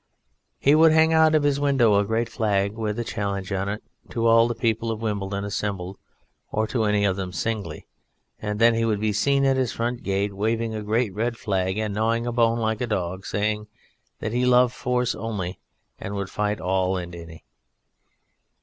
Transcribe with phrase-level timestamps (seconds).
[0.57, 3.83] He would hang out of his window a great flag with a challenge on it
[4.09, 5.99] "to all the people of Wimbledon assembled,
[6.49, 7.85] or to any of them singly,"
[8.41, 11.77] and then he would be seen at his front gate waving a great red flag
[11.77, 13.67] and gnawing a bone like a dog, saying
[14.17, 15.59] that he loved Force only,
[15.99, 17.45] and would fight all and any.